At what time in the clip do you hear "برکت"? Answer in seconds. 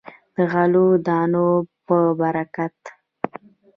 2.19-2.77